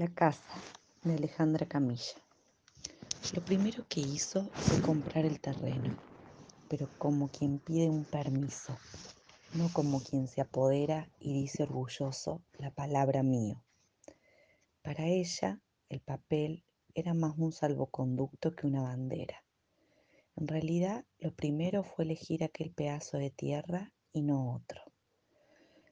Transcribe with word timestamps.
La 0.00 0.08
casa 0.08 0.54
de 1.02 1.12
Alejandra 1.12 1.66
Camilla. 1.66 2.16
Lo 3.34 3.44
primero 3.44 3.84
que 3.86 4.00
hizo 4.00 4.48
fue 4.54 4.80
comprar 4.80 5.26
el 5.26 5.40
terreno, 5.40 5.94
pero 6.70 6.88
como 6.96 7.28
quien 7.28 7.58
pide 7.58 7.90
un 7.90 8.06
permiso, 8.06 8.78
no 9.52 9.70
como 9.74 10.02
quien 10.02 10.26
se 10.26 10.40
apodera 10.40 11.06
y 11.18 11.34
dice 11.34 11.64
orgulloso 11.64 12.40
la 12.56 12.70
palabra 12.70 13.22
mío. 13.22 13.62
Para 14.80 15.04
ella, 15.04 15.60
el 15.90 16.00
papel 16.00 16.64
era 16.94 17.12
más 17.12 17.36
un 17.36 17.52
salvoconducto 17.52 18.56
que 18.56 18.66
una 18.66 18.80
bandera. 18.80 19.44
En 20.34 20.48
realidad, 20.48 21.04
lo 21.18 21.34
primero 21.34 21.84
fue 21.84 22.06
elegir 22.06 22.42
aquel 22.42 22.70
pedazo 22.70 23.18
de 23.18 23.28
tierra 23.28 23.92
y 24.14 24.22
no 24.22 24.54
otro. 24.54 24.80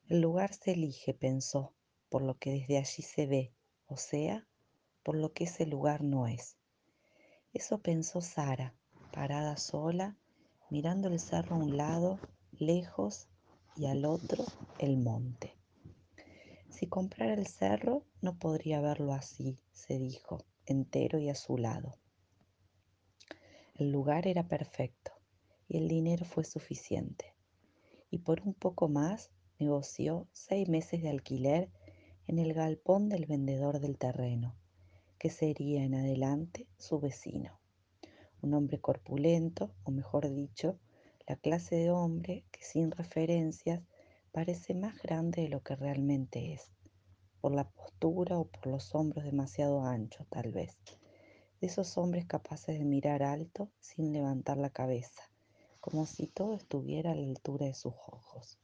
El 0.07 0.23
lugar 0.23 0.55
se 0.55 0.73
elige, 0.73 1.13
pensó, 1.13 1.75
por 2.09 2.23
lo 2.23 2.39
que 2.39 2.53
desde 2.53 2.79
allí 2.79 3.03
se 3.03 3.27
ve 3.27 3.53
o 3.89 3.97
sea, 3.97 4.47
por 5.03 5.17
lo 5.17 5.33
que 5.33 5.45
ese 5.45 5.67
lugar 5.67 6.05
no 6.05 6.27
es. 6.27 6.57
Eso 7.53 7.79
pensó 7.79 8.21
Sara, 8.21 8.75
parada 9.13 9.57
sola, 9.57 10.17
mirando 10.71 11.09
el 11.09 11.19
cerro 11.19 11.57
a 11.57 11.59
un 11.59 11.77
lado, 11.77 12.21
lejos, 12.53 13.27
y 13.79 13.87
al 13.87 14.05
otro 14.05 14.45
el 14.79 14.99
monte. 14.99 15.57
Si 16.69 16.87
comprara 16.87 17.35
el 17.35 17.47
cerro, 17.47 18.05
no 18.21 18.39
podría 18.39 18.81
verlo 18.81 19.13
así, 19.13 19.59
se 19.73 19.99
dijo, 19.99 20.45
entero 20.67 21.19
y 21.19 21.29
a 21.29 21.35
su 21.35 21.57
lado. 21.57 21.97
El 23.75 23.93
lugar 23.93 24.27
era 24.27 24.49
perfecto 24.49 25.13
y 25.69 25.77
el 25.77 25.89
dinero 25.89 26.25
fue 26.25 26.45
suficiente. 26.45 27.35
Y 28.11 28.19
por 28.19 28.41
un 28.43 28.55
poco 28.55 28.89
más 28.89 29.31
negoció 29.61 30.27
seis 30.33 30.69
meses 30.69 31.03
de 31.03 31.11
alquiler 31.11 31.71
en 32.29 32.39
el 32.39 32.53
galpón 32.53 33.09
del 33.09 33.25
vendedor 33.25 33.81
del 33.81 33.97
terreno, 33.97 34.55
que 35.19 35.31
sería 35.31 35.83
en 35.83 35.95
adelante 35.95 36.69
su 36.77 37.01
vecino. 37.01 37.59
Un 38.43 38.53
hombre 38.53 38.79
corpulento, 38.79 39.73
o 39.85 39.91
mejor 39.91 40.29
dicho, 40.29 40.79
la 41.27 41.37
clase 41.37 41.77
de 41.77 41.91
hombre 41.91 42.45
que 42.51 42.63
sin 42.63 42.91
referencias 42.91 43.81
parece 44.31 44.75
más 44.75 45.01
grande 45.03 45.41
de 45.41 45.49
lo 45.49 45.63
que 45.63 45.75
realmente 45.75 46.53
es, 46.53 46.71
por 47.41 47.55
la 47.55 47.65
postura 47.65 48.39
o 48.39 48.45
por 48.45 48.67
los 48.67 48.95
hombros 48.95 49.25
demasiado 49.25 49.87
anchos 49.87 50.27
tal 50.29 50.53
vez. 50.53 50.77
De 51.63 51.67
esos 51.67 51.97
hombres 51.97 52.27
capaces 52.27 52.79
de 52.79 52.85
mirar 52.85 53.23
alto 53.23 53.71
sin 53.81 54.13
levantar 54.13 54.59
la 54.59 54.69
cabeza, 54.69 55.23
como 55.81 56.05
si 56.05 56.27
todo 56.27 56.57
estuviera 56.57 57.13
a 57.13 57.15
la 57.15 57.27
altura 57.27 57.65
de 57.65 57.75
sus 57.75 57.95
ojos. 58.07 58.59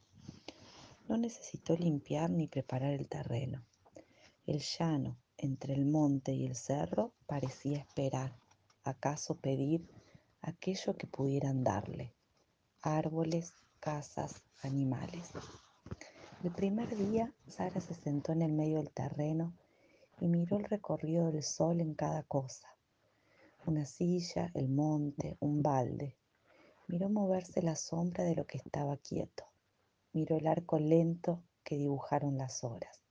No 1.07 1.19
necesitó 1.19 1.77
limpiar 1.77 2.31
ni 2.31 2.49
preparar 2.49 2.95
el 2.95 3.09
terreno. 3.09 3.63
El 4.47 4.61
llano 4.61 5.19
entre 5.37 5.75
el 5.75 5.85
monte 5.85 6.33
y 6.33 6.47
el 6.47 6.57
cerro 6.57 7.13
parecía 7.27 7.77
esperar, 7.77 8.35
acaso 8.85 9.37
pedir 9.37 9.87
aquello 10.41 10.97
que 10.97 11.07
pudieran 11.07 11.63
darle. 11.63 12.15
Árboles, 12.81 13.53
casas, 13.81 14.43
animales. 14.63 15.33
El 16.43 16.51
primer 16.53 16.97
día 16.97 17.35
Sara 17.49 17.83
se 17.83 17.93
sentó 17.93 18.33
en 18.33 18.41
el 18.41 18.53
medio 18.53 18.79
del 18.79 18.91
terreno 18.91 19.53
y 20.21 20.29
miró 20.29 20.57
el 20.57 20.65
recorrido 20.65 21.31
del 21.31 21.43
sol 21.43 21.83
en 21.83 21.93
cada 21.93 22.23
cosa. 22.23 22.69
Una 23.67 23.85
silla, 23.85 24.51
el 24.55 24.71
monte, 24.71 25.37
un 25.41 25.63
balde. 25.63 26.17
Miró 26.89 27.11
moverse 27.11 27.61
la 27.61 27.77
sombra 27.77 28.25
de 28.25 28.37
lo 28.37 28.47
que 28.47 28.57
estaba 28.57 28.97
quieto 28.97 29.45
miró 30.15 30.37
el 30.37 30.47
arco 30.47 30.79
lento 30.79 31.43
que 31.65 31.77
dibujaron 31.77 32.39
las 32.39 32.65
horas. 32.65 33.03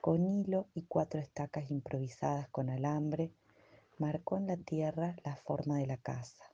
Con 0.00 0.26
hilo 0.26 0.66
y 0.74 0.82
cuatro 0.82 1.20
estacas 1.20 1.70
improvisadas 1.70 2.48
con 2.48 2.68
alambre, 2.68 3.32
marcó 3.98 4.36
en 4.36 4.46
la 4.46 4.56
tierra 4.56 5.14
la 5.24 5.36
forma 5.36 5.78
de 5.78 5.86
la 5.86 5.98
casa. 5.98 6.44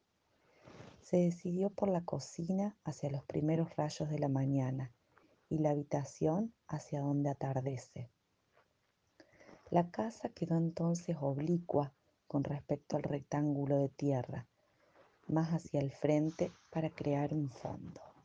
Se 1.03 1.17
decidió 1.17 1.71
por 1.71 1.89
la 1.89 2.05
cocina 2.05 2.77
hacia 2.85 3.11
los 3.11 3.25
primeros 3.25 3.75
rayos 3.77 4.11
de 4.11 4.19
la 4.19 4.29
mañana 4.29 4.93
y 5.49 5.59
la 5.59 5.71
habitación 5.71 6.53
hacia 6.67 7.01
donde 7.01 7.31
atardece. 7.31 8.11
La 9.71 9.91
casa 9.91 10.29
quedó 10.29 10.57
entonces 10.57 11.17
oblicua 11.21 11.93
con 12.27 12.45
respecto 12.45 12.97
al 12.97 13.05
rectángulo 13.05 13.79
de 13.79 13.89
tierra, 13.89 14.47
más 15.29 15.51
hacia 15.51 15.81
el 15.81 15.93
frente 15.93 16.53
para 16.71 16.91
crear 16.91 17.33
un 17.33 17.49
fondo. 17.49 18.16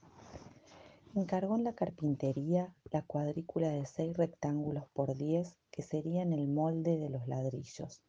Encargó 1.13 1.57
en 1.57 1.65
la 1.65 1.73
carpintería 1.73 2.73
la 2.85 3.01
cuadrícula 3.01 3.67
de 3.67 3.85
seis 3.85 4.15
rectángulos 4.15 4.85
por 4.93 5.13
diez 5.17 5.57
que 5.69 5.81
serían 5.81 6.31
el 6.31 6.47
molde 6.47 6.97
de 6.97 7.09
los 7.09 7.27
ladrillos 7.27 8.01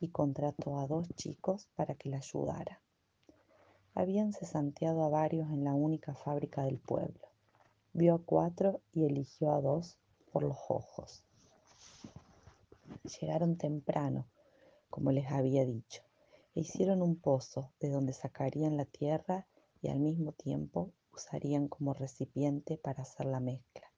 y 0.00 0.08
contrató 0.08 0.78
a 0.78 0.86
dos 0.86 1.06
chicos 1.16 1.68
para 1.76 1.96
que 1.96 2.08
la 2.08 2.16
ayudara. 2.16 2.80
Habían 3.92 4.32
cesanteado 4.32 5.04
a 5.04 5.10
varios 5.10 5.50
en 5.50 5.64
la 5.64 5.74
única 5.74 6.14
fábrica 6.14 6.62
del 6.62 6.78
pueblo. 6.78 7.28
Vio 7.92 8.14
a 8.14 8.22
cuatro 8.22 8.80
y 8.90 9.04
eligió 9.04 9.52
a 9.52 9.60
dos 9.60 9.98
por 10.32 10.42
los 10.42 10.56
ojos. 10.70 11.22
Llegaron 13.20 13.58
temprano, 13.58 14.24
como 14.88 15.12
les 15.12 15.30
había 15.30 15.66
dicho, 15.66 16.02
e 16.54 16.60
hicieron 16.60 17.02
un 17.02 17.16
pozo 17.16 17.70
de 17.80 17.90
donde 17.90 18.14
sacarían 18.14 18.78
la 18.78 18.86
tierra 18.86 19.46
y 19.82 19.88
al 19.88 20.00
mismo 20.00 20.32
tiempo 20.32 20.94
usarían 21.12 21.68
como 21.68 21.94
recipiente 21.94 22.76
para 22.76 23.02
hacer 23.02 23.26
la 23.26 23.40
mezcla. 23.40 23.90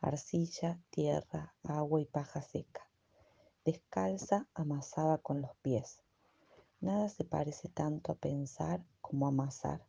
Arcilla, 0.00 0.80
tierra, 0.90 1.54
agua 1.62 2.00
y 2.00 2.04
paja 2.04 2.42
seca. 2.42 2.88
Descalza 3.64 4.46
amasaba 4.54 5.18
con 5.18 5.40
los 5.40 5.54
pies. 5.62 6.02
Nada 6.80 7.08
se 7.08 7.24
parece 7.24 7.68
tanto 7.68 8.12
a 8.12 8.16
pensar 8.16 8.84
como 9.00 9.26
a 9.26 9.30
amasar. 9.30 9.86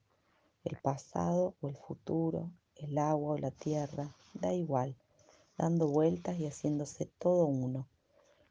El 0.64 0.78
pasado 0.78 1.56
o 1.60 1.68
el 1.68 1.76
futuro, 1.76 2.52
el 2.76 2.98
agua 2.98 3.34
o 3.34 3.38
la 3.38 3.52
tierra, 3.52 4.16
da 4.34 4.54
igual, 4.54 4.96
dando 5.58 5.88
vueltas 5.88 6.38
y 6.38 6.48
haciéndose 6.48 7.06
todo 7.20 7.46
uno, 7.46 7.88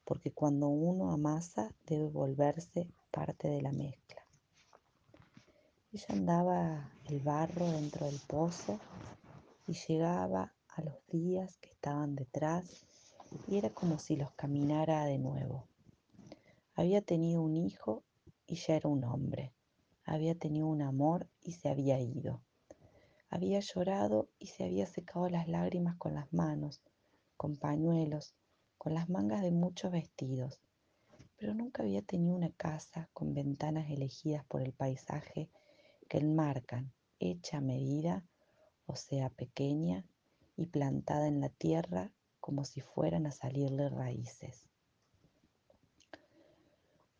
porque 0.04 0.30
cuando 0.30 0.68
uno 0.68 1.10
amasa 1.10 1.74
debe 1.86 2.04
volverse 2.04 2.90
parte 3.10 3.48
de 3.48 3.62
la 3.62 3.72
mezcla. 3.72 4.23
Ella 5.94 6.06
andaba 6.08 6.90
el 7.04 7.20
barro 7.20 7.70
dentro 7.70 8.06
del 8.06 8.18
pozo 8.26 8.80
y 9.68 9.74
llegaba 9.74 10.52
a 10.66 10.82
los 10.82 10.96
días 11.06 11.56
que 11.58 11.68
estaban 11.70 12.16
detrás 12.16 12.84
y 13.46 13.58
era 13.58 13.70
como 13.70 14.00
si 14.00 14.16
los 14.16 14.32
caminara 14.32 15.04
de 15.04 15.18
nuevo. 15.18 15.68
Había 16.74 17.00
tenido 17.00 17.42
un 17.42 17.56
hijo 17.56 18.02
y 18.44 18.56
ya 18.56 18.74
era 18.74 18.88
un 18.88 19.04
hombre. 19.04 19.52
Había 20.04 20.34
tenido 20.34 20.66
un 20.66 20.82
amor 20.82 21.28
y 21.40 21.52
se 21.52 21.68
había 21.68 22.00
ido. 22.00 22.42
Había 23.30 23.60
llorado 23.60 24.28
y 24.40 24.48
se 24.48 24.64
había 24.64 24.86
secado 24.86 25.28
las 25.28 25.46
lágrimas 25.46 25.94
con 25.94 26.14
las 26.14 26.32
manos, 26.32 26.82
con 27.36 27.56
pañuelos, 27.56 28.34
con 28.78 28.94
las 28.94 29.08
mangas 29.08 29.42
de 29.42 29.52
muchos 29.52 29.92
vestidos. 29.92 30.60
Pero 31.36 31.54
nunca 31.54 31.84
había 31.84 32.02
tenido 32.02 32.34
una 32.34 32.50
casa 32.50 33.08
con 33.12 33.32
ventanas 33.32 33.88
elegidas 33.90 34.44
por 34.46 34.60
el 34.60 34.72
paisaje 34.72 35.50
que 36.04 36.18
enmarcan, 36.18 36.92
hecha 37.18 37.58
a 37.58 37.60
medida, 37.60 38.24
o 38.86 38.96
sea, 38.96 39.30
pequeña 39.30 40.04
y 40.56 40.66
plantada 40.66 41.26
en 41.26 41.40
la 41.40 41.48
tierra 41.48 42.12
como 42.40 42.64
si 42.64 42.80
fueran 42.80 43.26
a 43.26 43.30
salirle 43.30 43.88
raíces. 43.88 44.68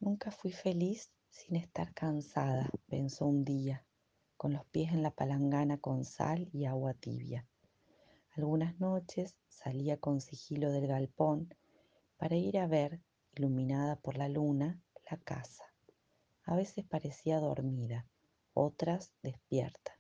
Nunca 0.00 0.30
fui 0.30 0.52
feliz 0.52 1.10
sin 1.30 1.56
estar 1.56 1.94
cansada, 1.94 2.68
pensó 2.88 3.26
un 3.26 3.44
día, 3.44 3.86
con 4.36 4.52
los 4.52 4.66
pies 4.66 4.92
en 4.92 5.02
la 5.02 5.10
palangana 5.10 5.78
con 5.78 6.04
sal 6.04 6.48
y 6.52 6.66
agua 6.66 6.94
tibia. 6.94 7.48
Algunas 8.36 8.78
noches 8.80 9.36
salía 9.48 9.96
con 9.96 10.20
sigilo 10.20 10.70
del 10.70 10.86
galpón 10.86 11.54
para 12.18 12.36
ir 12.36 12.58
a 12.58 12.66
ver, 12.66 13.00
iluminada 13.34 13.96
por 13.96 14.16
la 14.18 14.28
luna, 14.28 14.80
la 15.10 15.16
casa. 15.16 15.64
A 16.44 16.54
veces 16.54 16.84
parecía 16.84 17.40
dormida, 17.40 18.06
otras 18.54 19.12
despierta, 19.22 19.98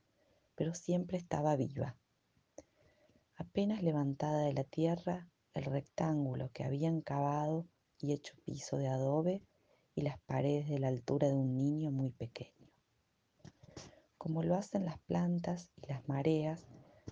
pero 0.54 0.74
siempre 0.74 1.18
estaba 1.18 1.56
viva. 1.56 1.96
Apenas 3.36 3.82
levantada 3.82 4.44
de 4.44 4.54
la 4.54 4.64
tierra, 4.64 5.28
el 5.52 5.64
rectángulo 5.64 6.50
que 6.52 6.64
habían 6.64 7.00
cavado 7.00 7.66
y 8.00 8.12
hecho 8.12 8.34
piso 8.44 8.76
de 8.76 8.88
adobe 8.88 9.42
y 9.94 10.02
las 10.02 10.18
paredes 10.20 10.68
de 10.68 10.78
la 10.78 10.88
altura 10.88 11.28
de 11.28 11.34
un 11.34 11.56
niño 11.56 11.90
muy 11.90 12.10
pequeño. 12.10 12.52
Como 14.18 14.42
lo 14.42 14.54
hacen 14.54 14.84
las 14.84 14.98
plantas 15.00 15.70
y 15.76 15.86
las 15.88 16.08
mareas, 16.08 16.66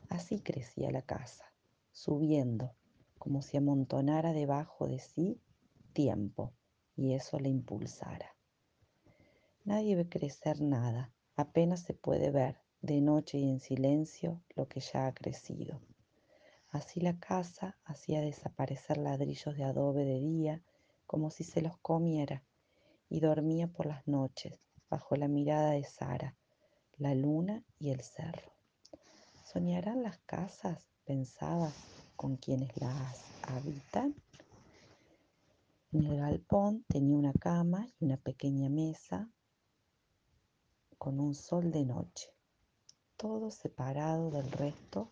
así 0.08 0.40
crecía 0.40 0.90
la 0.90 1.02
casa, 1.02 1.52
subiendo, 1.92 2.74
como 3.18 3.42
si 3.42 3.56
amontonara 3.56 4.32
debajo 4.32 4.86
de 4.86 4.98
sí 4.98 5.40
tiempo 5.92 6.52
y 6.96 7.14
eso 7.14 7.38
la 7.38 7.48
impulsara. 7.48 8.36
Nadie 9.64 9.94
ve 9.94 10.08
crecer 10.08 10.60
nada, 10.60 11.12
Apenas 11.42 11.80
se 11.80 11.92
puede 11.92 12.30
ver 12.30 12.60
de 12.82 13.00
noche 13.00 13.36
y 13.36 13.50
en 13.50 13.58
silencio 13.58 14.40
lo 14.54 14.68
que 14.68 14.78
ya 14.78 15.08
ha 15.08 15.12
crecido. 15.12 15.80
Así 16.70 17.00
la 17.00 17.18
casa 17.18 17.76
hacía 17.84 18.20
desaparecer 18.20 18.96
ladrillos 18.96 19.56
de 19.56 19.64
adobe 19.64 20.04
de 20.04 20.20
día 20.20 20.62
como 21.04 21.32
si 21.32 21.42
se 21.42 21.60
los 21.60 21.76
comiera 21.78 22.44
y 23.08 23.18
dormía 23.18 23.66
por 23.66 23.86
las 23.86 24.06
noches 24.06 24.70
bajo 24.88 25.16
la 25.16 25.26
mirada 25.26 25.72
de 25.72 25.82
Sara, 25.82 26.36
la 26.96 27.12
luna 27.12 27.64
y 27.80 27.90
el 27.90 28.02
cerro. 28.02 28.52
¿Soñarán 29.44 30.04
las 30.04 30.18
casas, 30.18 30.86
pensaba, 31.04 31.72
con 32.14 32.36
quienes 32.36 32.70
las 32.80 33.20
habitan? 33.48 34.14
En 35.90 36.04
el 36.04 36.18
galpón 36.18 36.84
tenía 36.86 37.16
una 37.16 37.32
cama 37.32 37.88
y 37.98 38.04
una 38.04 38.16
pequeña 38.16 38.68
mesa 38.68 39.28
con 41.02 41.18
un 41.18 41.34
sol 41.34 41.72
de 41.72 41.84
noche, 41.84 42.30
todo 43.16 43.50
separado 43.50 44.30
del 44.30 44.48
resto 44.52 45.08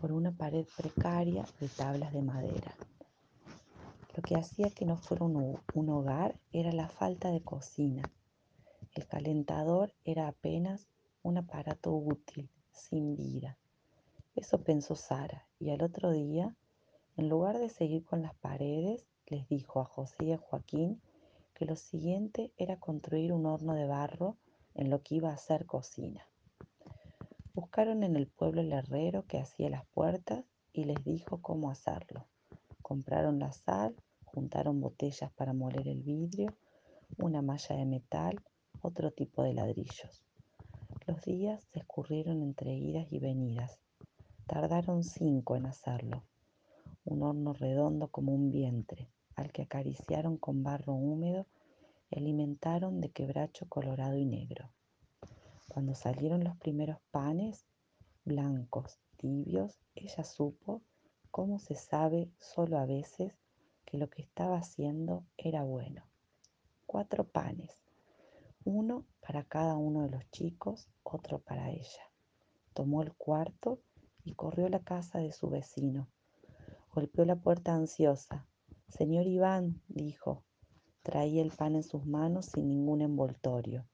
por 0.00 0.12
una 0.12 0.30
pared 0.30 0.64
precaria 0.76 1.44
de 1.58 1.66
tablas 1.66 2.12
de 2.12 2.22
madera. 2.22 2.72
Lo 4.14 4.22
que 4.22 4.36
hacía 4.36 4.70
que 4.70 4.84
no 4.84 4.96
fuera 4.96 5.24
un, 5.24 5.88
hogar 5.90 6.38
era 6.52 6.70
la 6.70 6.88
falta 6.88 7.32
de 7.32 7.40
cocina. 7.40 8.08
El 8.92 9.08
calentador 9.08 9.92
era 10.04 10.28
apenas 10.28 10.86
un 11.24 11.38
aparato 11.38 11.92
útil, 11.92 12.48
sin 12.70 13.16
vida. 13.16 13.58
Eso 14.36 14.62
pensó 14.62 14.94
Sara, 14.94 15.48
y 15.58 15.70
al 15.70 15.82
otro 15.82 16.12
día 16.12 16.54
en 17.16 17.28
lugar 17.28 17.58
de 17.58 17.70
seguir 17.70 18.04
con 18.04 18.22
las 18.22 18.36
paredes, 18.36 19.04
les 19.26 19.48
dijo 19.48 19.80
a 19.80 19.84
José 19.84 20.26
y 20.26 20.32
a 20.32 20.38
Joaquín 20.38 21.02
que 21.56 21.64
lo 21.64 21.74
siguiente 21.74 22.52
era 22.58 22.78
construir 22.78 23.32
un 23.32 23.46
horno 23.46 23.74
de 23.74 23.86
barro 23.86 24.36
en 24.74 24.90
lo 24.90 25.02
que 25.02 25.14
iba 25.14 25.32
a 25.32 25.38
ser 25.38 25.64
cocina. 25.64 26.28
Buscaron 27.54 28.02
en 28.02 28.14
el 28.14 28.26
pueblo 28.26 28.60
el 28.60 28.72
herrero 28.74 29.24
que 29.26 29.38
hacía 29.38 29.70
las 29.70 29.86
puertas 29.86 30.44
y 30.74 30.84
les 30.84 31.02
dijo 31.02 31.40
cómo 31.40 31.70
hacerlo. 31.70 32.26
Compraron 32.82 33.38
la 33.38 33.52
sal, 33.52 33.96
juntaron 34.26 34.82
botellas 34.82 35.32
para 35.32 35.54
moler 35.54 35.88
el 35.88 36.02
vidrio, 36.02 36.54
una 37.16 37.40
malla 37.40 37.74
de 37.74 37.86
metal, 37.86 38.38
otro 38.82 39.10
tipo 39.10 39.42
de 39.42 39.54
ladrillos. 39.54 40.26
Los 41.06 41.22
días 41.22 41.64
se 41.72 41.78
escurrieron 41.78 42.42
entre 42.42 42.74
idas 42.74 43.10
y 43.10 43.18
venidas. 43.18 43.80
Tardaron 44.46 45.02
cinco 45.02 45.56
en 45.56 45.64
hacerlo 45.64 46.22
un 47.06 47.22
horno 47.22 47.52
redondo 47.52 48.08
como 48.08 48.34
un 48.34 48.50
vientre, 48.50 49.08
al 49.36 49.52
que 49.52 49.62
acariciaron 49.62 50.36
con 50.36 50.62
barro 50.62 50.94
húmedo 50.94 51.46
y 52.10 52.18
alimentaron 52.18 53.00
de 53.00 53.10
quebracho 53.10 53.68
colorado 53.68 54.16
y 54.16 54.24
negro. 54.24 54.70
Cuando 55.68 55.94
salieron 55.94 56.42
los 56.42 56.56
primeros 56.56 56.98
panes, 57.10 57.64
blancos, 58.24 58.98
tibios, 59.16 59.78
ella 59.94 60.24
supo, 60.24 60.82
como 61.30 61.58
se 61.58 61.74
sabe 61.74 62.30
solo 62.38 62.78
a 62.78 62.86
veces, 62.86 63.34
que 63.84 63.98
lo 63.98 64.10
que 64.10 64.22
estaba 64.22 64.58
haciendo 64.58 65.24
era 65.36 65.62
bueno. 65.62 66.02
Cuatro 66.86 67.24
panes, 67.24 67.78
uno 68.64 69.04
para 69.20 69.44
cada 69.44 69.76
uno 69.76 70.02
de 70.02 70.10
los 70.10 70.30
chicos, 70.30 70.88
otro 71.04 71.38
para 71.38 71.70
ella. 71.70 72.10
Tomó 72.74 73.02
el 73.02 73.14
cuarto 73.14 73.80
y 74.24 74.34
corrió 74.34 74.66
a 74.66 74.70
la 74.70 74.80
casa 74.80 75.18
de 75.18 75.32
su 75.32 75.48
vecino, 75.48 76.08
Golpeó 76.96 77.26
la 77.26 77.36
puerta 77.36 77.74
ansiosa. 77.74 78.46
Señor 78.88 79.26
Iván, 79.26 79.82
dijo. 79.88 80.44
Traía 81.02 81.42
el 81.42 81.50
pan 81.50 81.74
en 81.74 81.82
sus 81.82 82.06
manos 82.06 82.46
sin 82.46 82.68
ningún 82.68 83.02
envoltorio. 83.02 83.84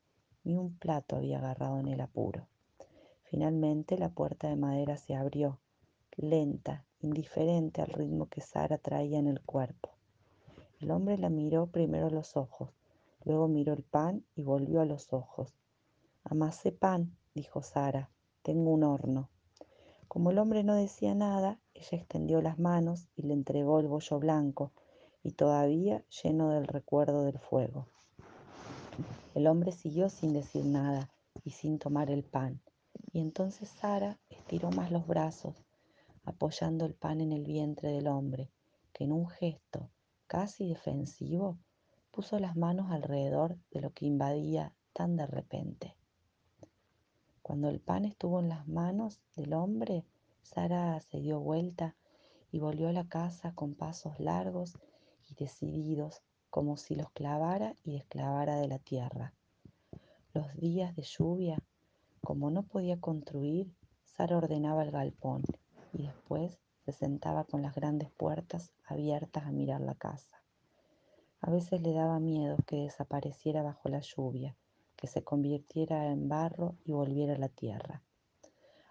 Ni 0.44 0.56
un 0.56 0.76
plato 0.78 1.16
había 1.16 1.38
agarrado 1.38 1.80
en 1.80 1.88
el 1.88 2.00
apuro. 2.00 2.46
Finalmente 3.24 3.98
la 3.98 4.10
puerta 4.10 4.48
de 4.48 4.56
madera 4.56 4.96
se 4.98 5.14
abrió, 5.14 5.58
lenta, 6.16 6.84
indiferente 7.00 7.80
al 7.80 7.88
ritmo 7.88 8.26
que 8.26 8.42
Sara 8.42 8.78
traía 8.78 9.18
en 9.18 9.26
el 9.26 9.40
cuerpo. 9.40 9.90
El 10.78 10.90
hombre 10.90 11.16
la 11.18 11.30
miró 11.30 11.66
primero 11.66 12.06
a 12.06 12.10
los 12.10 12.36
ojos, 12.36 12.70
luego 13.24 13.48
miró 13.48 13.72
el 13.72 13.82
pan 13.82 14.24
y 14.36 14.42
volvió 14.42 14.82
a 14.82 14.86
los 14.86 15.12
ojos. 15.12 15.54
Amasé 16.22 16.70
pan, 16.70 17.16
dijo 17.34 17.62
Sara. 17.62 18.10
Tengo 18.42 18.70
un 18.70 18.84
horno. 18.84 19.30
Como 20.06 20.30
el 20.30 20.38
hombre 20.38 20.62
no 20.62 20.74
decía 20.74 21.14
nada, 21.14 21.58
ella 21.74 21.98
extendió 21.98 22.42
las 22.42 22.58
manos 22.58 23.08
y 23.16 23.22
le 23.22 23.32
entregó 23.32 23.80
el 23.80 23.88
bollo 23.88 24.18
blanco 24.18 24.72
y 25.22 25.32
todavía 25.32 26.04
lleno 26.22 26.50
del 26.50 26.66
recuerdo 26.66 27.24
del 27.24 27.38
fuego. 27.38 27.86
El 29.34 29.46
hombre 29.46 29.72
siguió 29.72 30.08
sin 30.08 30.32
decir 30.32 30.64
nada 30.64 31.10
y 31.44 31.50
sin 31.50 31.78
tomar 31.78 32.10
el 32.10 32.24
pan, 32.24 32.60
y 33.12 33.20
entonces 33.20 33.68
Sara 33.68 34.18
estiró 34.28 34.70
más 34.70 34.90
los 34.90 35.06
brazos, 35.06 35.64
apoyando 36.24 36.84
el 36.84 36.94
pan 36.94 37.20
en 37.20 37.32
el 37.32 37.44
vientre 37.44 37.90
del 37.90 38.08
hombre, 38.08 38.50
que 38.92 39.04
en 39.04 39.12
un 39.12 39.28
gesto 39.28 39.90
casi 40.26 40.68
defensivo 40.68 41.58
puso 42.10 42.38
las 42.38 42.56
manos 42.56 42.90
alrededor 42.90 43.58
de 43.70 43.80
lo 43.80 43.90
que 43.92 44.06
invadía 44.06 44.74
tan 44.92 45.16
de 45.16 45.26
repente. 45.26 45.96
Cuando 47.42 47.68
el 47.68 47.80
pan 47.80 48.04
estuvo 48.04 48.40
en 48.40 48.48
las 48.48 48.68
manos 48.68 49.20
del 49.34 49.54
hombre, 49.54 50.04
Sara 50.42 51.00
se 51.00 51.20
dio 51.20 51.40
vuelta 51.40 51.96
y 52.50 52.60
volvió 52.60 52.88
a 52.88 52.92
la 52.92 53.08
casa 53.08 53.54
con 53.54 53.74
pasos 53.74 54.20
largos 54.20 54.78
y 55.32 55.44
decididos, 55.44 56.22
como 56.50 56.76
si 56.76 56.94
los 56.94 57.10
clavara 57.10 57.74
y 57.82 57.92
desclavara 57.92 58.56
de 58.56 58.68
la 58.68 58.78
tierra. 58.78 59.32
Los 60.34 60.54
días 60.56 60.94
de 60.94 61.02
lluvia, 61.02 61.58
como 62.20 62.50
no 62.50 62.62
podía 62.62 63.00
construir, 63.00 63.72
Sara 64.04 64.36
ordenaba 64.36 64.82
el 64.82 64.90
galpón 64.90 65.42
y 65.92 66.02
después 66.02 66.58
se 66.84 66.92
sentaba 66.92 67.44
con 67.44 67.62
las 67.62 67.74
grandes 67.74 68.10
puertas 68.10 68.72
abiertas 68.84 69.46
a 69.46 69.52
mirar 69.52 69.80
la 69.80 69.94
casa. 69.94 70.42
A 71.40 71.50
veces 71.50 71.80
le 71.82 71.92
daba 71.92 72.20
miedo 72.20 72.56
que 72.66 72.76
desapareciera 72.76 73.62
bajo 73.62 73.88
la 73.88 74.00
lluvia 74.00 74.56
que 74.96 75.08
se 75.08 75.24
convirtiera 75.24 76.12
en 76.12 76.28
barro 76.28 76.76
y 76.84 76.92
volviera 76.92 77.34
a 77.34 77.38
la 77.38 77.48
tierra. 77.48 78.02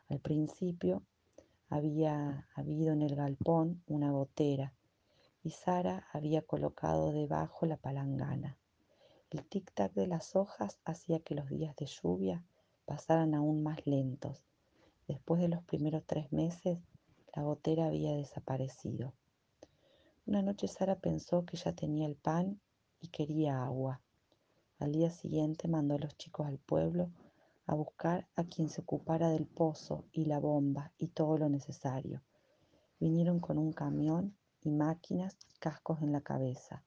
Al 0.09 0.19
principio 0.19 1.03
había 1.69 2.49
habido 2.53 2.91
en 2.91 3.01
el 3.01 3.15
galpón 3.15 3.81
una 3.87 4.11
gotera 4.11 4.73
y 5.43 5.51
Sara 5.51 6.07
había 6.13 6.41
colocado 6.43 7.11
debajo 7.11 7.65
la 7.65 7.77
palangana. 7.77 8.57
El 9.29 9.47
tic-tac 9.47 9.93
de 9.93 10.07
las 10.07 10.35
hojas 10.35 10.79
hacía 10.85 11.19
que 11.19 11.35
los 11.35 11.49
días 11.49 11.75
de 11.75 11.85
lluvia 11.85 12.43
pasaran 12.85 13.33
aún 13.33 13.63
más 13.63 13.85
lentos. 13.85 14.43
Después 15.07 15.41
de 15.41 15.47
los 15.47 15.63
primeros 15.63 16.03
tres 16.05 16.31
meses, 16.31 16.79
la 17.35 17.43
gotera 17.43 17.87
había 17.87 18.15
desaparecido. 18.15 19.13
Una 20.25 20.41
noche 20.41 20.67
Sara 20.67 20.99
pensó 20.99 21.45
que 21.45 21.57
ya 21.57 21.73
tenía 21.73 22.05
el 22.05 22.15
pan 22.15 22.59
y 22.99 23.07
quería 23.07 23.63
agua. 23.63 24.01
Al 24.79 24.91
día 24.91 25.09
siguiente 25.09 25.67
mandó 25.67 25.95
a 25.95 25.99
los 25.99 26.15
chicos 26.17 26.45
al 26.45 26.59
pueblo 26.59 27.09
a 27.65 27.73
buscar 27.73 28.27
a 28.35 28.43
quien 28.43 28.69
se 28.69 28.81
ocupara 28.81 29.29
del 29.29 29.47
pozo 29.47 30.05
y 30.11 30.25
la 30.25 30.39
bomba 30.39 30.91
y 30.97 31.07
todo 31.07 31.37
lo 31.37 31.49
necesario. 31.49 32.21
Vinieron 32.99 33.39
con 33.39 33.57
un 33.57 33.71
camión 33.71 34.35
y 34.63 34.69
máquinas 34.69 35.37
y 35.49 35.57
cascos 35.59 36.01
en 36.01 36.11
la 36.11 36.21
cabeza. 36.21 36.83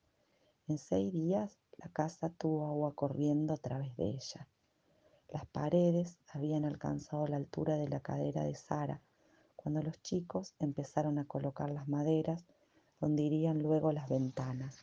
En 0.69 0.79
seis 0.79 1.13
días 1.13 1.59
la 1.79 1.89
casa 1.89 2.31
tuvo 2.31 2.67
agua 2.67 2.95
corriendo 2.95 3.55
a 3.55 3.59
través 3.59 3.97
de 3.97 4.11
ella. 4.11 4.49
Las 5.29 5.47
paredes 5.47 6.19
habían 6.33 6.65
alcanzado 6.65 7.27
la 7.27 7.37
altura 7.37 7.77
de 7.77 7.89
la 7.89 8.01
cadera 8.01 8.45
de 8.45 8.55
Sara 8.55 9.03
cuando 9.57 9.83
los 9.83 10.01
chicos 10.03 10.55
empezaron 10.59 11.19
a 11.19 11.27
colocar 11.27 11.71
las 11.71 11.89
maderas 11.89 12.45
donde 13.01 13.23
irían 13.23 13.59
luego 13.61 13.93
las 13.93 14.09
ventanas. 14.09 14.77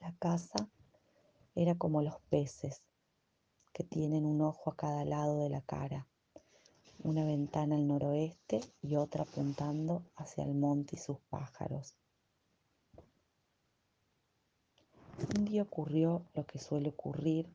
La 0.00 0.14
casa 0.18 0.68
era 1.54 1.74
como 1.74 2.00
los 2.00 2.18
peces, 2.30 2.82
que 3.72 3.84
tienen 3.84 4.24
un 4.24 4.40
ojo 4.40 4.70
a 4.70 4.76
cada 4.76 5.04
lado 5.04 5.40
de 5.40 5.50
la 5.50 5.60
cara, 5.60 6.06
una 7.02 7.24
ventana 7.24 7.76
al 7.76 7.86
noroeste 7.86 8.60
y 8.82 8.96
otra 8.96 9.22
apuntando 9.22 10.02
hacia 10.16 10.44
el 10.44 10.54
monte 10.54 10.96
y 10.96 10.98
sus 10.98 11.18
pájaros. 11.30 11.96
Un 15.36 15.44
día 15.44 15.62
ocurrió 15.62 16.26
lo 16.34 16.44
que 16.46 16.58
suele 16.58 16.90
ocurrir, 16.90 17.48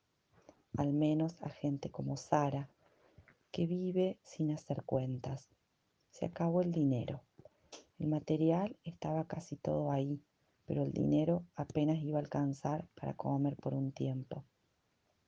al 0.77 0.93
menos 0.93 1.35
a 1.41 1.49
gente 1.49 1.89
como 1.91 2.17
Sara, 2.17 2.69
que 3.51 3.67
vive 3.67 4.17
sin 4.23 4.51
hacer 4.51 4.83
cuentas. 4.83 5.49
Se 6.09 6.25
acabó 6.25 6.61
el 6.61 6.71
dinero. 6.71 7.21
El 7.99 8.07
material 8.07 8.77
estaba 8.83 9.25
casi 9.25 9.55
todo 9.55 9.91
ahí, 9.91 10.21
pero 10.65 10.81
el 10.81 10.91
dinero 10.91 11.43
apenas 11.55 11.97
iba 11.99 12.17
a 12.17 12.21
alcanzar 12.21 12.87
para 12.95 13.13
comer 13.13 13.55
por 13.57 13.73
un 13.73 13.91
tiempo. 13.91 14.43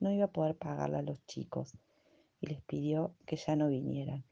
No 0.00 0.12
iba 0.12 0.26
a 0.26 0.32
poder 0.32 0.56
pagarle 0.56 0.98
a 0.98 1.02
los 1.02 1.24
chicos 1.26 1.76
y 2.40 2.46
les 2.46 2.62
pidió 2.62 3.14
que 3.26 3.36
ya 3.36 3.56
no 3.56 3.68
vinieran. 3.68 4.24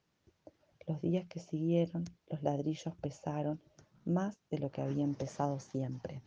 Los 0.86 1.00
días 1.00 1.26
que 1.26 1.40
siguieron, 1.40 2.04
los 2.28 2.42
ladrillos 2.42 2.94
pesaron 3.00 3.60
más 4.04 4.38
de 4.50 4.58
lo 4.58 4.70
que 4.70 4.82
habían 4.82 5.14
pesado 5.14 5.58
siempre. 5.58 6.22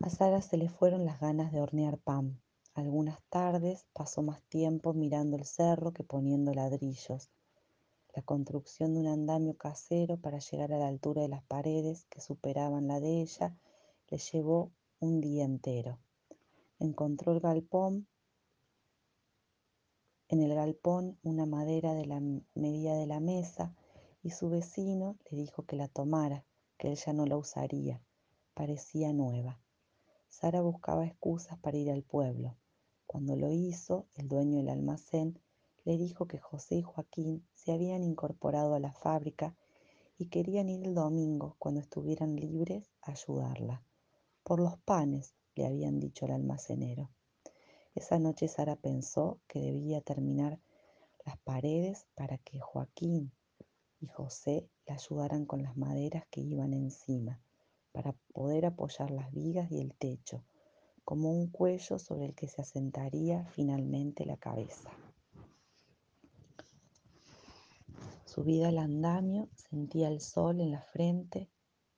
A 0.00 0.10
Sara 0.10 0.42
se 0.42 0.58
le 0.58 0.68
fueron 0.68 1.06
las 1.06 1.18
ganas 1.18 1.50
de 1.50 1.62
hornear 1.62 1.96
pan. 1.96 2.38
Algunas 2.74 3.22
tardes 3.30 3.86
pasó 3.94 4.20
más 4.20 4.42
tiempo 4.42 4.92
mirando 4.92 5.36
el 5.36 5.46
cerro 5.46 5.92
que 5.92 6.04
poniendo 6.04 6.52
ladrillos. 6.52 7.30
La 8.14 8.22
construcción 8.22 8.92
de 8.92 9.00
un 9.00 9.06
andamio 9.06 9.56
casero 9.56 10.18
para 10.18 10.40
llegar 10.40 10.72
a 10.72 10.78
la 10.78 10.88
altura 10.88 11.22
de 11.22 11.28
las 11.28 11.42
paredes 11.44 12.04
que 12.10 12.20
superaban 12.20 12.86
la 12.86 13.00
de 13.00 13.22
ella 13.22 13.56
le 14.10 14.18
llevó 14.18 14.72
un 15.00 15.20
día 15.20 15.44
entero. 15.44 15.98
Encontró 16.78 17.32
el 17.32 17.40
galpón, 17.40 18.06
en 20.28 20.40
el 20.42 20.54
galpón 20.54 21.18
una 21.22 21.46
madera 21.46 21.94
de 21.94 22.06
la 22.06 22.20
medida 22.54 22.96
de 22.96 23.06
la 23.06 23.20
mesa 23.20 23.74
y 24.22 24.30
su 24.30 24.48
vecino 24.48 25.18
le 25.30 25.36
dijo 25.36 25.64
que 25.66 25.76
la 25.76 25.88
tomara, 25.88 26.44
que 26.78 26.88
él 26.88 26.96
ya 26.96 27.12
no 27.12 27.26
la 27.26 27.36
usaría. 27.36 28.02
Parecía 28.54 29.12
nueva. 29.12 29.60
Sara 30.28 30.62
buscaba 30.62 31.06
excusas 31.06 31.58
para 31.58 31.76
ir 31.76 31.90
al 31.90 32.02
pueblo. 32.02 32.56
Cuando 33.06 33.36
lo 33.36 33.50
hizo, 33.50 34.06
el 34.16 34.28
dueño 34.28 34.58
del 34.58 34.70
almacén 34.70 35.38
le 35.84 35.98
dijo 35.98 36.26
que 36.26 36.38
José 36.38 36.76
y 36.76 36.82
Joaquín 36.82 37.46
se 37.52 37.72
habían 37.72 38.02
incorporado 38.02 38.74
a 38.74 38.80
la 38.80 38.92
fábrica 38.92 39.54
y 40.16 40.26
querían 40.28 40.68
ir 40.68 40.86
el 40.86 40.94
domingo, 40.94 41.56
cuando 41.58 41.80
estuvieran 41.80 42.36
libres, 42.36 42.90
a 43.02 43.12
ayudarla. 43.12 43.84
Por 44.42 44.60
los 44.60 44.78
panes, 44.78 45.34
le 45.54 45.66
habían 45.66 46.00
dicho 46.00 46.24
al 46.24 46.32
almacenero. 46.32 47.10
Esa 47.94 48.18
noche 48.18 48.48
Sara 48.48 48.74
pensó 48.74 49.38
que 49.46 49.60
debía 49.60 50.00
terminar 50.00 50.58
las 51.24 51.38
paredes 51.38 52.06
para 52.16 52.38
que 52.38 52.58
Joaquín 52.58 53.30
y 54.00 54.08
José 54.08 54.68
la 54.86 54.94
ayudaran 54.94 55.46
con 55.46 55.62
las 55.62 55.76
maderas 55.76 56.26
que 56.30 56.40
iban 56.40 56.74
encima, 56.74 57.40
para 57.92 58.12
poder 58.32 58.66
apoyar 58.66 59.10
las 59.12 59.32
vigas 59.32 59.70
y 59.70 59.80
el 59.80 59.94
techo, 59.94 60.44
como 61.04 61.30
un 61.30 61.48
cuello 61.48 61.98
sobre 61.98 62.26
el 62.26 62.34
que 62.34 62.48
se 62.48 62.62
asentaría 62.62 63.46
finalmente 63.52 64.26
la 64.26 64.36
cabeza. 64.36 64.90
Subida 68.24 68.68
al 68.68 68.78
andamio, 68.78 69.48
sentía 69.54 70.08
el 70.08 70.20
sol 70.20 70.60
en 70.60 70.72
la 70.72 70.82
frente, 70.82 71.48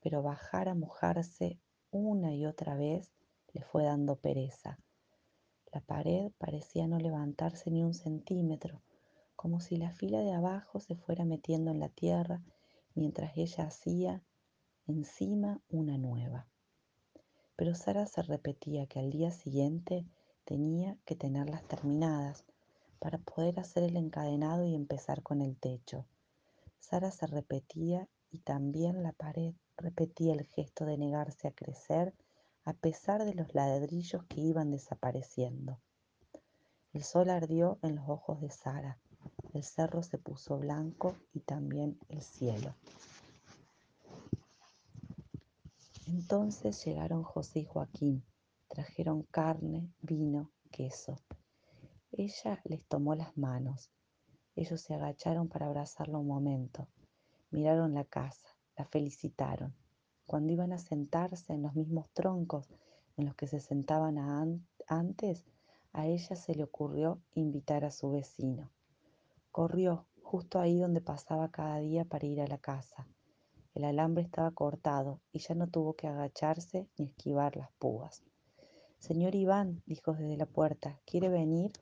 pero 0.01 0.23
bajar 0.23 0.69
a 0.69 0.75
mojarse 0.75 1.59
una 1.91 2.35
y 2.35 2.45
otra 2.45 2.77
vez 2.77 3.11
le 3.55 3.63
fue 3.63 3.85
dando 3.85 4.17
pereza. 4.17 4.79
La 5.77 5.83
pared 5.83 6.33
parecía 6.39 6.87
no 6.87 6.99
levantarse 6.99 7.71
ni 7.71 7.85
un 7.85 7.93
centímetro, 7.93 8.81
como 9.37 9.61
si 9.61 9.77
la 9.77 9.91
fila 9.91 10.21
de 10.21 10.33
abajo 10.33 10.81
se 10.81 10.97
fuera 10.97 11.27
metiendo 11.27 11.71
en 11.71 11.81
la 11.81 11.91
tierra 11.91 12.43
mientras 12.95 13.37
ella 13.37 13.65
hacía 13.65 14.23
encima 14.87 15.61
una 15.69 15.99
nueva. 15.99 16.47
Pero 17.57 17.75
Sara 17.75 18.07
se 18.07 18.23
repetía 18.23 18.87
que 18.87 19.01
al 19.01 19.11
día 19.11 19.31
siguiente 19.31 20.07
tenía 20.47 20.97
que 21.05 21.15
tenerlas 21.15 21.63
terminadas 21.69 22.47
para 22.99 23.19
poder 23.19 23.61
hacer 23.61 23.83
el 23.83 23.99
encadenado 23.99 24.65
y 24.65 24.75
empezar 24.75 25.23
con 25.23 25.43
el 25.43 25.59
techo. 25.59 26.07
Sara 26.81 27.11
se 27.11 27.27
repetía 27.27 28.09
y 28.31 28.39
también 28.39 29.03
la 29.03 29.13
pared 29.13 29.53
repetía 29.77 30.33
el 30.33 30.47
gesto 30.47 30.87
de 30.87 30.97
negarse 30.97 31.49
a 31.49 31.53
crecer 31.53 32.15
a 32.67 32.73
pesar 32.73 33.25
de 33.25 33.33
los 33.33 33.55
ladrillos 33.55 34.25
que 34.25 34.41
iban 34.41 34.73
desapareciendo. 34.73 35.81
El 36.93 37.05
sol 37.05 37.31
ardió 37.31 37.79
en 37.83 37.95
los 37.95 38.09
ojos 38.09 38.41
de 38.41 38.51
Sara, 38.51 38.99
el 39.55 39.63
cerro 39.63 40.03
se 40.03 40.19
puso 40.19 40.59
blanco 40.59 41.15
y 41.33 41.41
también 41.41 41.97
el 42.09 42.23
cielo. 42.23 42.75
Entonces 46.09 46.85
llegaron 46.85 47.23
José 47.23 47.61
y 47.61 47.65
Joaquín, 47.65 48.25
trajeron 48.67 49.23
carne, 49.23 49.89
vino, 50.03 50.51
queso. 50.73 51.17
Ella 52.11 52.61
les 52.65 52.85
tomó 52.87 53.15
las 53.15 53.37
manos. 53.37 53.91
Ellos 54.57 54.81
se 54.81 54.95
agacharon 54.95 55.49
para 55.49 55.67
abrazarla 55.67 56.19
un 56.19 56.27
momento. 56.27 56.89
Miraron 57.51 57.95
la 57.95 58.05
casa, 58.05 58.49
la 58.77 58.85
felicitaron. 58.87 59.73
Cuando 60.27 60.53
iban 60.53 60.73
a 60.73 60.79
sentarse 60.79 61.53
en 61.53 61.63
los 61.63 61.75
mismos 61.75 62.11
troncos 62.13 62.69
en 63.17 63.27
los 63.27 63.35
que 63.35 63.47
se 63.47 63.61
sentaban 63.61 64.19
antes, 64.89 65.45
a 65.93 66.07
ella 66.07 66.37
se 66.37 66.55
le 66.55 66.65
ocurrió 66.65 67.21
invitar 67.35 67.85
a 67.85 67.91
su 67.91 68.11
vecino. 68.11 68.71
Corrió 69.51 70.07
justo 70.23 70.59
ahí 70.59 70.79
donde 70.79 71.01
pasaba 71.01 71.51
cada 71.51 71.79
día 71.79 72.05
para 72.05 72.27
ir 72.27 72.41
a 72.41 72.47
la 72.47 72.59
casa. 72.59 73.07
El 73.75 73.85
alambre 73.85 74.23
estaba 74.23 74.51
cortado 74.51 75.21
y 75.33 75.39
ya 75.39 75.55
no 75.55 75.69
tuvo 75.69 75.95
que 75.95 76.07
agacharse 76.09 76.89
ni 76.99 77.07
esquivar 77.07 77.57
las 77.57 77.71
púas. 77.79 78.25
Señor 78.99 79.35
Iván, 79.35 79.83
dijo 79.87 80.15
desde 80.15 80.37
la 80.37 80.47
puerta, 80.47 80.99
¿quiere 81.07 81.29
venir? 81.29 81.73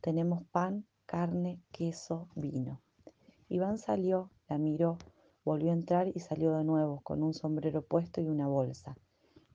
Tenemos 0.00 0.44
pan, 0.44 0.86
carne, 1.04 1.60
queso, 1.72 2.28
vino. 2.34 2.80
Iván 3.48 3.78
salió, 3.78 4.30
la 4.48 4.58
miró, 4.58 4.96
volvió 5.44 5.70
a 5.70 5.74
entrar 5.74 6.08
y 6.08 6.20
salió 6.20 6.56
de 6.56 6.64
nuevo 6.64 7.00
con 7.00 7.22
un 7.22 7.34
sombrero 7.34 7.82
puesto 7.82 8.20
y 8.20 8.28
una 8.28 8.46
bolsa. 8.46 8.96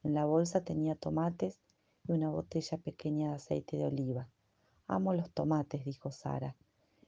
En 0.03 0.13
la 0.13 0.25
bolsa 0.25 0.63
tenía 0.63 0.95
tomates 0.95 1.61
y 2.07 2.11
una 2.11 2.29
botella 2.29 2.77
pequeña 2.77 3.29
de 3.29 3.35
aceite 3.35 3.77
de 3.77 3.85
oliva. 3.85 4.29
Amo 4.87 5.13
los 5.13 5.31
tomates, 5.31 5.85
dijo 5.85 6.11
Sara. 6.11 6.55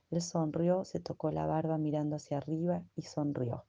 Él 0.09 0.21
sonrió, 0.21 0.85
se 0.85 0.99
tocó 0.99 1.31
la 1.31 1.45
barba 1.45 1.77
mirando 1.77 2.15
hacia 2.15 2.37
arriba 2.37 2.83
y 2.95 3.03
sonrió. 3.03 3.65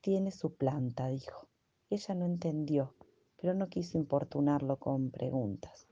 Tiene 0.00 0.30
su 0.30 0.54
planta, 0.54 1.08
dijo. 1.08 1.48
Ella 1.90 2.14
no 2.14 2.24
entendió, 2.24 2.94
pero 3.36 3.54
no 3.54 3.68
quiso 3.68 3.98
importunarlo 3.98 4.78
con 4.78 5.10
preguntas. 5.10 5.86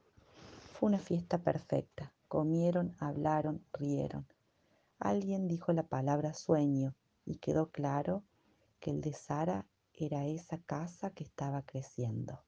Fue 0.72 0.88
una 0.88 0.98
fiesta 0.98 1.38
perfecta. 1.38 2.12
Comieron, 2.28 2.94
hablaron, 2.98 3.64
rieron. 3.72 4.26
Alguien 4.98 5.48
dijo 5.48 5.72
la 5.72 5.82
palabra 5.82 6.34
sueño 6.34 6.94
y 7.24 7.36
quedó 7.36 7.70
claro 7.70 8.24
que 8.80 8.90
el 8.90 9.00
de 9.00 9.12
Sara 9.12 9.66
era 9.92 10.26
esa 10.26 10.58
casa 10.58 11.10
que 11.10 11.24
estaba 11.24 11.62
creciendo. 11.62 12.42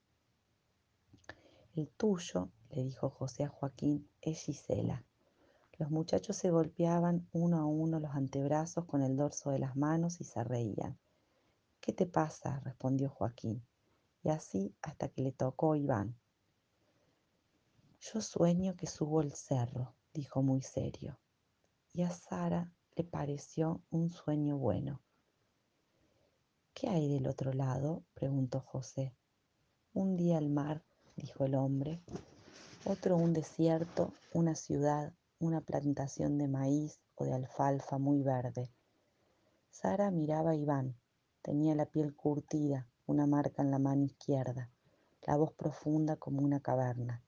El 1.74 1.88
tuyo, 1.88 2.50
le 2.70 2.82
dijo 2.82 3.10
José 3.10 3.44
a 3.44 3.48
Joaquín, 3.48 4.08
es 4.20 4.42
Gisela. 4.42 5.04
Los 5.78 5.90
muchachos 5.90 6.36
se 6.36 6.50
golpeaban 6.50 7.28
uno 7.32 7.58
a 7.58 7.66
uno 7.66 8.00
los 8.00 8.14
antebrazos 8.14 8.86
con 8.86 9.02
el 9.02 9.16
dorso 9.16 9.50
de 9.50 9.58
las 9.58 9.76
manos 9.76 10.20
y 10.20 10.24
se 10.24 10.42
reían. 10.42 10.98
¿Qué 11.80 11.92
te 11.92 12.06
pasa? 12.06 12.60
respondió 12.60 13.10
Joaquín. 13.10 13.62
Y 14.22 14.30
así 14.30 14.74
hasta 14.82 15.08
que 15.08 15.22
le 15.22 15.32
tocó 15.32 15.76
Iván. 15.76 16.16
Yo 18.00 18.20
sueño 18.20 18.74
que 18.74 18.86
subo 18.86 19.20
el 19.20 19.32
cerro, 19.32 19.94
dijo 20.12 20.42
muy 20.42 20.62
serio. 20.62 21.18
Y 21.92 22.02
a 22.02 22.10
Sara 22.10 22.72
le 22.96 23.04
pareció 23.04 23.82
un 23.90 24.08
sueño 24.08 24.56
bueno. 24.56 25.02
¿Qué 26.72 26.88
hay 26.88 27.12
del 27.12 27.26
otro 27.26 27.52
lado? 27.52 28.04
preguntó 28.14 28.60
José. 28.60 29.14
Un 29.92 30.16
día 30.16 30.38
el 30.38 30.48
mar, 30.48 30.82
dijo 31.14 31.44
el 31.44 31.56
hombre, 31.56 32.02
otro 32.86 33.18
un 33.18 33.34
desierto, 33.34 34.14
una 34.32 34.54
ciudad, 34.54 35.12
una 35.38 35.60
plantación 35.60 36.38
de 36.38 36.48
maíz 36.48 36.98
o 37.16 37.26
de 37.26 37.34
alfalfa 37.34 37.98
muy 37.98 38.22
verde. 38.22 38.70
Sara 39.70 40.10
miraba 40.10 40.52
a 40.52 40.56
Iván. 40.56 40.96
Tenía 41.42 41.74
la 41.74 41.84
piel 41.84 42.16
curtida, 42.16 42.88
una 43.04 43.26
marca 43.26 43.60
en 43.62 43.70
la 43.70 43.78
mano 43.78 44.04
izquierda, 44.04 44.70
la 45.26 45.36
voz 45.36 45.52
profunda 45.52 46.16
como 46.16 46.40
una 46.40 46.60
caverna. 46.60 47.22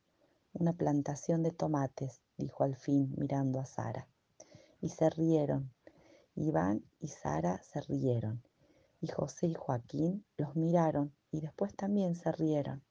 Una 0.54 0.72
plantación 0.72 1.42
de 1.42 1.50
tomates, 1.50 2.22
dijo 2.38 2.64
al 2.64 2.74
fin 2.74 3.14
mirando 3.18 3.60
a 3.60 3.66
Sara. 3.66 4.08
Y 4.80 4.90
se 4.90 5.10
rieron. 5.10 5.72
Iván 6.34 6.84
y 7.00 7.08
Sara 7.08 7.60
se 7.62 7.80
rieron. 7.80 8.42
Y 9.00 9.08
José 9.08 9.48
y 9.48 9.54
Joaquín 9.54 10.24
los 10.36 10.56
miraron 10.56 11.12
y 11.30 11.40
después 11.40 11.74
también 11.74 12.14
se 12.14 12.32
rieron. 12.32 12.82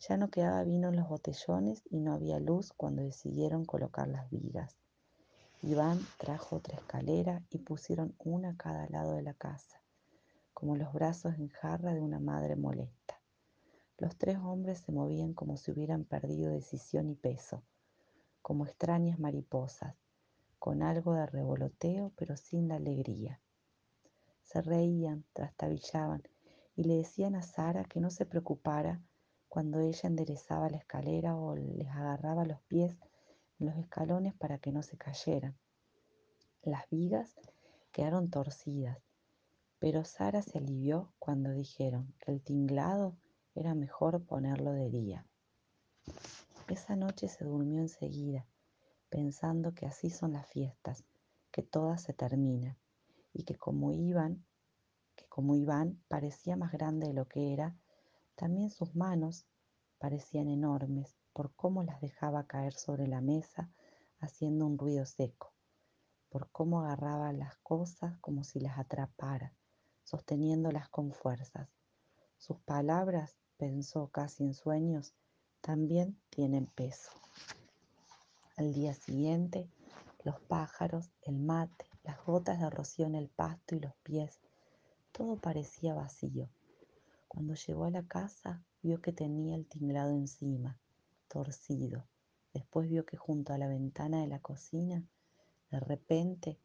Ya 0.00 0.16
no 0.16 0.30
quedaba 0.30 0.62
vino 0.64 0.88
en 0.88 0.96
los 0.96 1.08
botellones 1.08 1.82
y 1.90 2.00
no 2.00 2.12
había 2.12 2.38
luz 2.38 2.72
cuando 2.72 3.02
decidieron 3.02 3.64
colocar 3.64 4.08
las 4.08 4.30
vigas. 4.30 4.76
Iván 5.62 5.98
trajo 6.18 6.56
otra 6.56 6.76
escalera 6.76 7.42
y 7.50 7.58
pusieron 7.58 8.14
una 8.18 8.50
a 8.50 8.56
cada 8.56 8.88
lado 8.88 9.14
de 9.14 9.22
la 9.22 9.34
casa, 9.34 9.82
como 10.52 10.76
los 10.76 10.92
brazos 10.92 11.34
en 11.38 11.48
jarra 11.48 11.94
de 11.94 12.00
una 12.00 12.20
madre 12.20 12.56
molesta. 12.56 13.20
Los 13.98 14.16
tres 14.16 14.36
hombres 14.38 14.80
se 14.80 14.92
movían 14.92 15.32
como 15.32 15.56
si 15.56 15.70
hubieran 15.70 16.04
perdido 16.04 16.50
decisión 16.50 17.08
y 17.08 17.14
peso, 17.14 17.62
como 18.42 18.66
extrañas 18.66 19.18
mariposas, 19.18 19.96
con 20.66 20.82
algo 20.82 21.14
de 21.14 21.26
revoloteo 21.26 22.12
pero 22.16 22.36
sin 22.36 22.66
la 22.66 22.74
alegría. 22.74 23.40
Se 24.42 24.60
reían, 24.60 25.24
trastabillaban 25.32 26.24
y 26.74 26.82
le 26.82 26.96
decían 26.96 27.36
a 27.36 27.42
Sara 27.42 27.84
que 27.84 28.00
no 28.00 28.10
se 28.10 28.26
preocupara 28.26 29.00
cuando 29.48 29.78
ella 29.78 30.08
enderezaba 30.08 30.68
la 30.68 30.78
escalera 30.78 31.36
o 31.36 31.54
les 31.54 31.86
agarraba 31.86 32.44
los 32.44 32.60
pies 32.62 32.98
en 33.60 33.66
los 33.68 33.76
escalones 33.76 34.34
para 34.34 34.58
que 34.58 34.72
no 34.72 34.82
se 34.82 34.98
cayeran. 34.98 35.56
Las 36.62 36.90
vigas 36.90 37.36
quedaron 37.92 38.28
torcidas, 38.28 38.98
pero 39.78 40.02
Sara 40.02 40.42
se 40.42 40.58
alivió 40.58 41.12
cuando 41.20 41.52
dijeron 41.52 42.12
que 42.18 42.32
el 42.32 42.42
tinglado 42.42 43.16
era 43.54 43.76
mejor 43.76 44.20
ponerlo 44.24 44.72
de 44.72 44.90
día. 44.90 45.26
Esa 46.66 46.96
noche 46.96 47.28
se 47.28 47.44
durmió 47.44 47.82
enseguida, 47.82 48.48
pensando 49.16 49.72
que 49.72 49.86
así 49.86 50.10
son 50.10 50.34
las 50.34 50.46
fiestas, 50.46 51.02
que 51.50 51.62
todas 51.62 52.02
se 52.02 52.12
terminan, 52.12 52.76
y 53.32 53.44
que 53.44 53.54
como 53.54 53.90
iban, 53.90 54.44
que 55.14 55.24
como 55.28 55.56
Iván 55.56 55.98
parecía 56.06 56.54
más 56.54 56.70
grande 56.70 57.06
de 57.06 57.14
lo 57.14 57.26
que 57.26 57.54
era, 57.54 57.74
también 58.34 58.68
sus 58.68 58.94
manos 58.94 59.46
parecían 59.96 60.48
enormes 60.48 61.16
por 61.32 61.54
cómo 61.54 61.82
las 61.82 61.98
dejaba 62.02 62.46
caer 62.46 62.74
sobre 62.74 63.06
la 63.06 63.22
mesa 63.22 63.70
haciendo 64.20 64.66
un 64.66 64.76
ruido 64.76 65.06
seco, 65.06 65.54
por 66.28 66.50
cómo 66.50 66.82
agarraba 66.82 67.32
las 67.32 67.56
cosas 67.62 68.18
como 68.18 68.44
si 68.44 68.60
las 68.60 68.78
atrapara, 68.78 69.54
sosteniéndolas 70.04 70.90
con 70.90 71.12
fuerzas. 71.12 71.70
Sus 72.36 72.58
palabras, 72.58 73.38
pensó 73.56 74.08
casi 74.08 74.44
en 74.44 74.52
sueños, 74.52 75.14
también 75.62 76.20
tienen 76.28 76.66
peso. 76.66 77.25
Al 78.58 78.72
día 78.72 78.94
siguiente, 78.94 79.68
los 80.24 80.40
pájaros, 80.40 81.10
el 81.20 81.38
mate, 81.38 81.84
las 82.02 82.24
gotas 82.24 82.58
de 82.58 82.70
rocío 82.70 83.04
en 83.04 83.14
el 83.14 83.28
pasto 83.28 83.76
y 83.76 83.80
los 83.80 83.94
pies, 83.96 84.40
todo 85.12 85.36
parecía 85.36 85.92
vacío. 85.92 86.48
Cuando 87.28 87.52
llegó 87.52 87.84
a 87.84 87.90
la 87.90 88.08
casa, 88.08 88.64
vio 88.82 89.02
que 89.02 89.12
tenía 89.12 89.56
el 89.56 89.66
tinglado 89.66 90.12
encima, 90.12 90.78
torcido. 91.28 92.06
Después 92.54 92.88
vio 92.88 93.04
que 93.04 93.18
junto 93.18 93.52
a 93.52 93.58
la 93.58 93.68
ventana 93.68 94.22
de 94.22 94.26
la 94.26 94.38
cocina, 94.38 95.04
de 95.70 95.78
repente, 95.78 96.58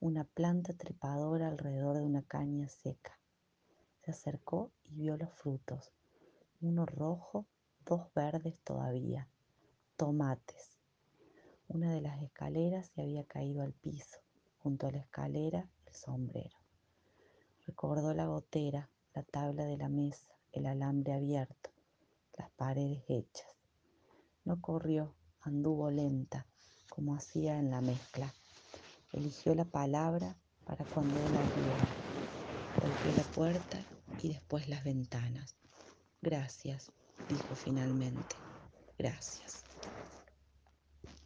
una 0.00 0.24
planta 0.24 0.72
trepadora 0.72 1.48
alrededor 1.48 1.98
de 1.98 2.04
una 2.04 2.22
caña 2.22 2.68
seca. 2.68 3.18
Se 4.02 4.12
acercó 4.12 4.70
y 4.84 4.94
vio 4.94 5.18
los 5.18 5.30
frutos, 5.34 5.92
uno 6.62 6.86
rojo, 6.86 7.44
dos 7.84 8.06
verdes 8.14 8.58
todavía, 8.64 9.28
tomates. 9.98 10.73
Una 11.74 11.90
de 11.90 12.00
las 12.00 12.22
escaleras 12.22 12.92
se 12.94 13.02
había 13.02 13.24
caído 13.24 13.64
al 13.64 13.72
piso, 13.72 14.20
junto 14.58 14.86
a 14.86 14.92
la 14.92 14.98
escalera 14.98 15.68
el 15.86 15.92
sombrero. 15.92 16.56
Recordó 17.66 18.14
la 18.14 18.26
gotera, 18.26 18.88
la 19.12 19.24
tabla 19.24 19.64
de 19.64 19.76
la 19.76 19.88
mesa, 19.88 20.28
el 20.52 20.66
alambre 20.66 21.14
abierto, 21.14 21.70
las 22.38 22.48
paredes 22.52 23.02
hechas. 23.08 23.48
No 24.44 24.60
corrió, 24.60 25.16
anduvo 25.40 25.90
lenta, 25.90 26.46
como 26.90 27.16
hacía 27.16 27.58
en 27.58 27.72
la 27.72 27.80
mezcla. 27.80 28.32
Eligió 29.12 29.52
la 29.56 29.64
palabra 29.64 30.36
para 30.64 30.84
cuando 30.84 31.16
él 31.16 31.36
abriera. 31.36 31.96
Golpeó 32.80 33.16
la 33.16 33.24
puerta 33.34 33.84
y 34.22 34.28
después 34.28 34.68
las 34.68 34.84
ventanas. 34.84 35.56
Gracias, 36.22 36.92
dijo 37.28 37.56
finalmente. 37.56 38.36
Gracias. 38.96 39.63